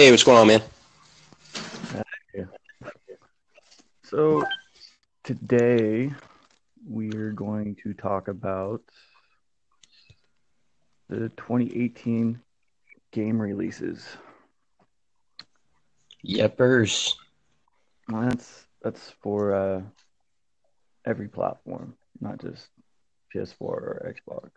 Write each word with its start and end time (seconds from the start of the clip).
Hey, 0.00 0.10
what's 0.10 0.24
going 0.24 0.38
on, 0.38 0.46
man? 0.46 0.62
So 4.02 4.42
today 5.24 6.10
we're 6.88 7.32
going 7.32 7.76
to 7.82 7.92
talk 7.92 8.28
about 8.28 8.80
the 11.10 11.28
2018 11.36 12.40
game 13.12 13.42
releases. 13.42 14.06
Yepers. 16.26 17.16
That's 18.08 18.64
that's 18.82 19.12
for 19.20 19.54
uh, 19.54 19.82
every 21.04 21.28
platform, 21.28 21.94
not 22.22 22.40
just 22.40 22.68
PS4 23.34 23.60
or 23.60 24.14
Xbox. 24.16 24.48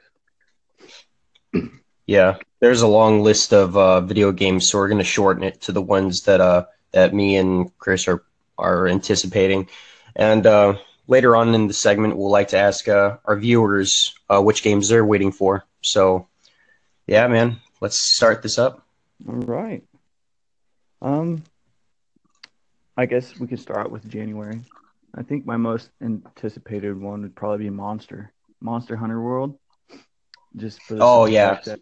Yeah, 2.06 2.38
there's 2.60 2.82
a 2.82 2.88
long 2.88 3.24
list 3.24 3.54
of 3.54 3.78
uh, 3.78 4.02
video 4.02 4.32
games, 4.32 4.70
so 4.70 4.78
we're 4.78 4.88
going 4.90 4.98
to 4.98 5.04
shorten 5.04 5.44
it 5.44 5.62
to 5.62 5.72
the 5.72 5.82
ones 5.82 6.24
that 6.24 6.42
uh, 6.42 6.66
that 6.92 7.14
me 7.14 7.38
and 7.38 7.76
Chris 7.78 8.08
are 8.08 8.24
are 8.58 8.88
anticipating. 8.88 9.70
And 10.16 10.46
uh, 10.46 10.76
later 11.08 11.36
on 11.36 11.54
in 11.56 11.68
the 11.68 11.74
segment, 11.74 12.18
we'll 12.18 12.30
like 12.30 12.50
to 12.50 12.58
ask 12.58 12.88
uh, 12.88 13.18
our 13.26 13.38
viewers 13.38 14.14
uh, 14.30 14.42
which 14.42 14.64
games 14.64 14.90
they're 14.90 15.06
waiting 15.06 15.32
for. 15.32 15.66
So, 15.82 16.28
yeah, 17.08 17.28
man, 17.28 17.58
let's 17.82 18.00
start 18.00 18.42
this 18.42 18.58
up. 18.58 18.86
All 19.28 19.36
right. 19.36 19.84
Um, 21.02 21.44
I 22.96 23.06
guess 23.06 23.38
we 23.40 23.48
could 23.48 23.60
start 23.60 23.92
with 23.92 24.08
January. 24.08 24.62
I 25.16 25.24
think 25.24 25.46
my 25.46 25.58
most 25.58 25.90
anticipated 26.02 27.00
one 27.00 27.22
would 27.22 27.36
probably 27.36 27.66
be 27.66 27.70
Monster, 27.70 28.32
Monster 28.62 28.96
Hunter 28.96 29.22
World. 29.22 29.58
Just 30.56 30.82
for 30.84 30.96
the 30.96 31.04
Oh 31.04 31.26
yeah, 31.26 31.60
that, 31.66 31.80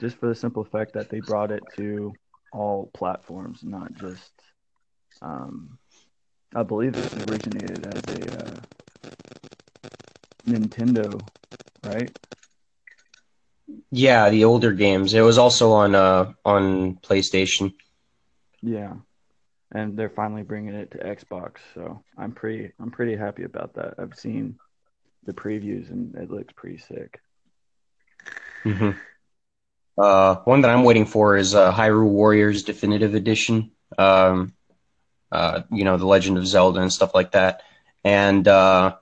just 0.00 0.16
for 0.18 0.28
the 0.28 0.34
simple 0.34 0.64
fact 0.64 0.94
that 0.94 1.10
they 1.10 1.20
brought 1.20 1.50
it 1.50 1.62
to 1.76 2.12
all 2.52 2.90
platforms, 2.94 3.60
not 3.64 3.94
just. 3.94 4.32
Um, 5.22 5.78
I 6.54 6.62
believe 6.62 6.96
it 6.96 7.30
originated 7.30 7.84
as 7.84 8.02
a 8.08 8.40
uh, 8.42 8.60
Nintendo, 10.46 11.30
right? 11.82 12.12
yeah, 13.90 14.30
the 14.30 14.44
older 14.44 14.72
games. 14.72 15.14
It 15.14 15.20
was 15.20 15.38
also 15.38 15.72
on 15.72 15.94
uh 15.94 16.32
on 16.44 16.96
PlayStation. 16.96 17.72
Yeah, 18.62 18.94
and 19.72 19.96
they're 19.98 20.10
finally 20.10 20.42
bringing 20.42 20.74
it 20.74 20.90
to 20.92 20.98
Xbox, 20.98 21.58
so 21.74 22.02
I'm 22.18 22.32
pretty 22.32 22.72
I'm 22.80 22.90
pretty 22.90 23.16
happy 23.16 23.44
about 23.44 23.74
that. 23.74 23.94
I've 23.98 24.14
seen 24.18 24.58
the 25.24 25.32
previews 25.34 25.90
and 25.90 26.14
it 26.16 26.30
looks 26.30 26.52
pretty 26.54 26.78
sick. 26.78 27.20
hmm 28.64 28.90
Uh, 29.98 30.36
one 30.44 30.60
that 30.60 30.70
I'm 30.70 30.84
waiting 30.84 31.06
for 31.06 31.36
is 31.36 31.54
uh, 31.54 31.72
Hyrule 31.72 32.08
Warriors 32.10 32.62
Definitive 32.62 33.14
Edition. 33.14 33.72
Um, 33.96 34.54
uh, 35.32 35.62
you 35.70 35.84
know, 35.84 35.96
The 35.96 36.06
Legend 36.06 36.38
of 36.38 36.46
Zelda 36.46 36.80
and 36.80 36.92
stuff 36.92 37.14
like 37.14 37.32
that. 37.32 37.62
And 38.04 38.46
uh, 38.46 38.96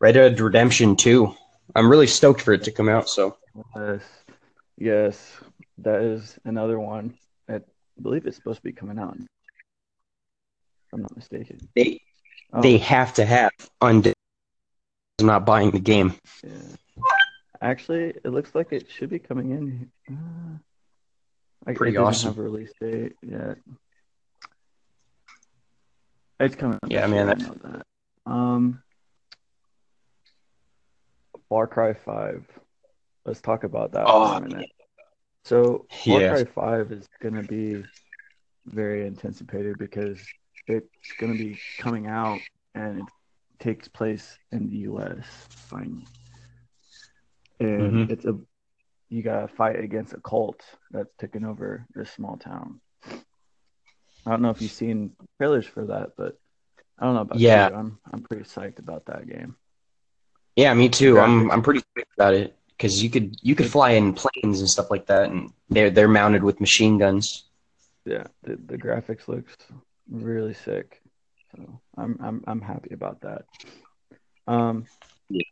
Red 0.00 0.12
Dead 0.12 0.40
Redemption 0.40 0.96
2. 0.96 1.34
I'm 1.74 1.90
really 1.90 2.06
stoked 2.06 2.42
for 2.42 2.52
it 2.52 2.64
to 2.64 2.72
come 2.72 2.88
out. 2.88 3.08
So, 3.08 3.36
Yes, 3.76 4.02
yes, 4.76 5.36
that 5.78 6.02
is 6.02 6.38
another 6.44 6.78
one. 6.78 7.14
I 7.48 7.60
believe 8.00 8.26
it's 8.26 8.36
supposed 8.36 8.58
to 8.58 8.64
be 8.64 8.72
coming 8.72 8.98
out, 8.98 9.16
if 9.16 9.26
I'm 10.92 11.02
not 11.02 11.16
mistaken. 11.16 11.68
they 11.74 12.00
Oh, 12.52 12.62
they 12.62 12.78
have 12.78 13.14
to 13.14 13.24
have 13.24 13.50
Undead 13.82 14.12
not 15.20 15.44
buying 15.44 15.72
the 15.72 15.80
game. 15.80 16.14
yeah. 16.44 16.50
Actually, 17.64 18.10
it 18.10 18.26
looks 18.26 18.54
like 18.54 18.72
it 18.72 18.90
should 18.90 19.08
be 19.08 19.18
coming 19.18 19.50
in. 19.50 19.90
Uh, 20.10 20.58
like, 21.66 21.76
Pretty 21.76 21.94
doesn't 21.94 22.06
awesome. 22.06 22.28
have 22.28 22.38
a 22.38 22.42
release 22.42 22.70
date 22.78 23.14
yet. 23.22 23.56
It's 26.38 26.54
coming 26.56 26.78
Yeah, 26.88 27.06
man. 27.06 27.30
I 27.30 27.34
That, 27.34 27.40
know 27.40 27.56
that. 27.62 28.30
Um, 28.30 28.82
Far 31.48 31.66
Cry 31.66 31.94
5. 31.94 32.44
Let's 33.24 33.40
talk 33.40 33.64
about 33.64 33.92
that 33.92 34.06
for 34.06 34.12
a 34.12 34.36
oh, 34.36 34.40
minute. 34.40 34.70
So, 35.44 35.86
Far 36.04 36.20
yeah. 36.20 36.34
Cry 36.34 36.44
5 36.44 36.92
is 36.92 37.08
going 37.22 37.36
to 37.36 37.48
be 37.48 37.82
very 38.66 39.06
anticipated 39.06 39.78
because 39.78 40.20
it's 40.66 41.12
going 41.18 41.32
to 41.32 41.38
be 41.38 41.58
coming 41.78 42.08
out 42.08 42.40
and 42.74 42.98
it 42.98 43.04
takes 43.58 43.88
place 43.88 44.38
in 44.52 44.68
the 44.68 44.76
US 44.90 45.24
finally. 45.48 46.04
And 47.60 48.10
it's 48.10 48.24
a 48.24 48.38
you 49.08 49.22
gotta 49.22 49.48
fight 49.48 49.78
against 49.78 50.12
a 50.12 50.20
cult 50.20 50.62
that's 50.90 51.14
taken 51.18 51.44
over 51.44 51.86
this 51.94 52.10
small 52.10 52.36
town. 52.36 52.80
I 54.26 54.30
don't 54.30 54.42
know 54.42 54.50
if 54.50 54.62
you've 54.62 54.70
seen 54.70 55.12
trailers 55.38 55.66
for 55.66 55.86
that, 55.86 56.12
but 56.16 56.38
I 56.98 57.04
don't 57.04 57.14
know 57.14 57.20
about 57.20 57.38
you. 57.38 57.48
Yeah. 57.48 57.70
I'm 57.74 57.98
I'm 58.12 58.22
pretty 58.22 58.44
psyched 58.44 58.78
about 58.78 59.06
that 59.06 59.28
game. 59.28 59.56
Yeah, 60.56 60.72
me 60.74 60.88
too. 60.88 61.18
I'm 61.20 61.50
I'm 61.50 61.62
pretty 61.62 61.80
psyched 61.80 62.14
about 62.16 62.34
it 62.34 62.56
because 62.76 63.02
you 63.02 63.10
could 63.10 63.36
you 63.42 63.54
could 63.54 63.70
fly 63.70 63.90
in 63.92 64.14
planes 64.14 64.60
and 64.60 64.68
stuff 64.68 64.90
like 64.90 65.06
that, 65.06 65.30
and 65.30 65.52
they're 65.68 65.90
they're 65.90 66.08
mounted 66.08 66.42
with 66.42 66.60
machine 66.60 66.98
guns. 66.98 67.44
yeah, 68.04 68.24
the, 68.42 68.56
the 68.66 68.78
graphics 68.78 69.28
looks 69.28 69.54
really 70.10 70.54
sick. 70.54 71.00
So 71.52 71.80
I'm 71.96 72.18
I'm 72.22 72.44
I'm 72.46 72.60
happy 72.60 72.94
about 72.94 73.20
that. 73.22 73.44
Um, 74.46 74.86
Yeah. 75.28 75.42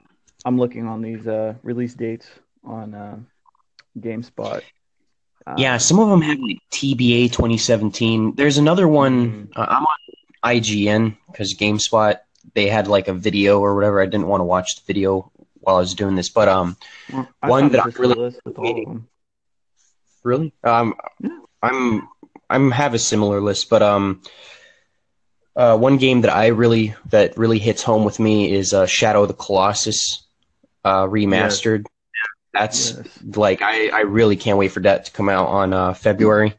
I'm 0.44 0.58
looking 0.58 0.86
on 0.86 1.02
these 1.02 1.26
uh 1.26 1.54
release 1.62 1.94
dates 1.94 2.28
on 2.64 2.94
uh 2.94 3.18
GameSpot. 3.98 4.62
Yeah, 5.56 5.76
Uh, 5.76 5.78
some 5.78 5.98
of 5.98 6.08
them 6.08 6.22
have 6.22 6.38
like 6.38 6.58
TBA 6.70 7.28
2017. 7.28 8.34
There's 8.36 8.58
another 8.58 8.86
one. 8.88 9.30
mhm. 9.30 9.48
Uh, 9.56 9.66
I'm 9.68 9.84
on 9.84 9.96
IGN 10.44 11.16
because 11.30 11.54
GameSpot 11.54 12.16
they 12.54 12.68
had 12.68 12.88
like 12.88 13.08
a 13.08 13.14
video 13.14 13.60
or 13.60 13.74
whatever. 13.74 14.00
I 14.00 14.06
didn't 14.06 14.26
want 14.28 14.40
to 14.40 14.44
watch 14.44 14.76
the 14.76 14.82
video 14.86 15.30
while 15.60 15.76
I 15.76 15.80
was 15.80 15.94
doing 15.94 16.16
this, 16.16 16.28
but 16.28 16.48
um, 16.48 16.76
Well, 17.08 17.28
one 17.42 17.68
that 17.70 17.80
I'm 17.84 17.92
really 17.98 18.14
list 18.14 18.40
with 18.44 18.58
all 18.58 18.78
of 18.78 18.84
them. 18.84 19.08
Really? 20.24 20.52
Um, 20.64 20.94
Yeah. 21.20 21.40
I'm 21.62 22.08
I'm 22.50 22.70
have 22.70 22.94
a 22.94 22.98
similar 22.98 23.40
list, 23.40 23.68
but 23.70 23.82
um, 23.82 24.20
uh, 25.56 25.76
one 25.76 25.96
game 25.98 26.22
that 26.22 26.32
I 26.34 26.48
really 26.48 26.94
that 27.10 27.36
really 27.36 27.58
hits 27.58 27.82
home 27.82 28.04
with 28.04 28.18
me 28.18 28.52
is 28.52 28.72
uh, 28.72 28.86
Shadow 28.86 29.22
of 29.22 29.28
the 29.28 29.34
Colossus 29.34 30.21
uh, 30.84 31.08
Yes, 31.28 31.64
remastered. 31.64 31.86
That's 32.52 32.92
yes, 32.96 33.18
like 33.34 33.62
I 33.62 33.88
I 33.88 34.00
really 34.00 34.36
can't 34.36 34.58
wait 34.58 34.68
for 34.68 34.80
that 34.80 35.06
to 35.06 35.12
come 35.12 35.28
out 35.28 35.48
on 35.48 35.72
uh, 35.72 35.94
February. 35.94 36.54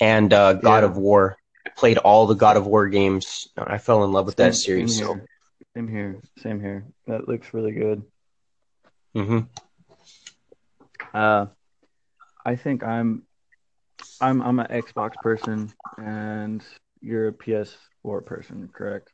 And 0.00 0.32
uh, 0.32 0.54
God 0.54 0.84
yeah. 0.84 0.90
of 0.90 0.96
War. 0.96 1.36
I 1.66 1.70
played 1.70 1.98
all 1.98 2.26
the 2.26 2.34
God 2.34 2.56
of 2.56 2.66
War 2.66 2.88
games. 2.88 3.48
I 3.56 3.78
fell 3.78 4.04
in 4.04 4.12
love 4.12 4.26
with 4.26 4.36
that 4.36 4.54
Same, 4.54 4.86
same 4.86 4.88
series. 4.88 4.98
So, 4.98 5.14
here. 5.14 5.26
Same 5.74 5.88
here. 5.88 6.22
Same 6.38 6.60
here. 6.60 6.84
That 7.06 7.28
looks 7.28 7.52
really 7.54 7.72
good. 7.72 8.02
hmm 9.14 9.40
Uh, 11.14 11.46
I 12.44 12.56
think 12.56 12.82
I'm 12.84 13.22
I'm 14.20 14.42
I'm 14.42 14.58
an 14.58 14.66
Xbox 14.68 15.14
person 15.22 15.72
and 15.96 16.62
you're 17.00 17.28
a 17.28 17.32
PS4 17.32 18.24
person, 18.24 18.68
correct? 18.72 19.12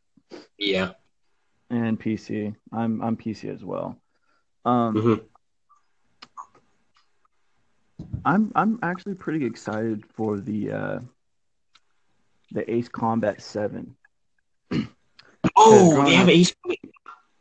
yeah. 0.59 0.93
And 1.71 1.99
PC. 1.99 2.55
I'm 2.73 3.01
I'm 3.03 3.17
PC 3.17 3.53
as 3.53 3.65
well. 3.65 3.99
Um, 4.65 4.95
hmm 4.95 5.15
I'm 8.25 8.53
I'm 8.55 8.79
actually 8.83 9.15
pretty 9.15 9.45
excited 9.45 10.05
for 10.15 10.41
the 10.41 10.73
uh 10.73 10.99
the 12.53 12.71
Ace 12.73 12.89
Combat 12.89 13.41
7 13.43 13.95
Oh, 15.57 16.05
they 16.07 16.15
have 16.15 16.29
Ace. 16.29 16.55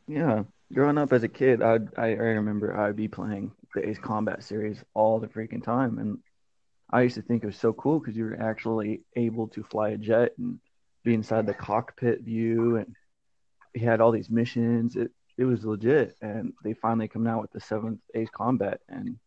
yeah, 0.08 0.44
growing 0.74 0.98
up 0.98 1.14
as 1.14 1.24
a 1.24 1.28
kid, 1.28 1.62
I 1.62 1.80
I 1.98 2.08
I 2.08 2.34
remember 2.36 2.78
I'd 2.78 2.96
be 2.96 3.08
playing 3.08 3.52
the 3.74 3.88
Ace 3.88 4.00
Combat 4.00 4.44
series 4.44 4.84
all 4.94 5.20
the 5.20 5.28
freaking 5.28 5.64
time, 5.64 6.00
and 6.00 6.18
I 6.92 7.02
used 7.02 7.16
to 7.16 7.22
think 7.22 7.44
it 7.44 7.48
was 7.48 7.58
so 7.58 7.74
cool 7.74 8.00
because 8.00 8.16
you 8.16 8.26
were 8.26 8.40
actually 8.40 9.02
able 9.16 9.48
to 9.50 9.64
fly 9.64 9.90
a 9.90 9.98
jet 9.98 10.34
and 10.38 10.60
be 11.04 11.14
inside 11.14 11.46
the 11.48 11.54
cockpit 11.54 12.22
view, 12.22 12.78
and 12.78 12.96
he 13.74 13.84
had 13.84 14.02
all 14.02 14.12
these 14.12 14.30
missions. 14.30 14.96
It 14.96 15.12
it 15.38 15.46
was 15.46 15.66
legit, 15.66 16.16
and 16.22 16.54
they 16.64 16.74
finally 16.74 17.08
come 17.08 17.28
out 17.28 17.42
with 17.42 17.52
the 17.52 17.60
seventh 17.60 18.00
Ace 18.14 18.30
Combat, 18.32 18.82
and 18.90 19.18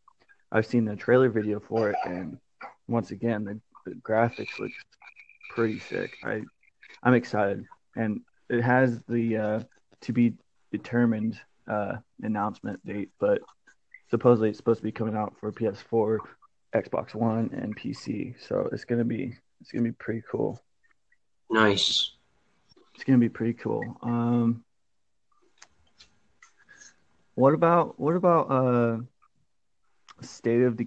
I've 0.52 0.66
seen 0.66 0.84
the 0.84 0.96
trailer 0.96 1.28
video 1.28 1.60
for 1.60 1.90
it, 1.90 1.96
and 2.04 2.38
once 2.88 3.10
again, 3.10 3.44
the, 3.44 3.60
the 3.84 3.96
graphics 3.96 4.58
look 4.58 4.70
pretty 5.50 5.78
sick. 5.78 6.16
I 6.24 6.42
I'm 7.02 7.14
excited, 7.14 7.64
and 7.96 8.20
it 8.48 8.62
has 8.62 9.00
the 9.08 9.36
uh, 9.36 9.60
to 10.02 10.12
be 10.12 10.34
determined 10.70 11.40
uh, 11.68 11.96
announcement 12.22 12.84
date, 12.86 13.10
but 13.18 13.40
supposedly 14.10 14.50
it's 14.50 14.58
supposed 14.58 14.80
to 14.80 14.84
be 14.84 14.92
coming 14.92 15.16
out 15.16 15.34
for 15.40 15.52
PS4, 15.52 16.18
Xbox 16.74 17.14
One, 17.14 17.50
and 17.52 17.76
PC. 17.76 18.34
So 18.40 18.68
it's 18.72 18.84
gonna 18.84 19.04
be 19.04 19.34
it's 19.60 19.72
gonna 19.72 19.84
be 19.84 19.92
pretty 19.92 20.22
cool. 20.30 20.60
Nice. 21.50 22.12
It's 22.94 23.04
gonna 23.04 23.18
be 23.18 23.28
pretty 23.28 23.54
cool. 23.54 23.82
Um, 24.02 24.64
what 27.36 27.54
about 27.54 28.00
what 28.00 28.16
about 28.16 28.50
uh, 28.50 28.98
State 30.20 30.62
of 30.62 30.76
Decay? 30.76 30.84